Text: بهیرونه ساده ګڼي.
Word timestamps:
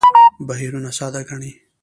بهیرونه 0.47 0.91
ساده 0.97 1.21
ګڼي. 1.29 1.51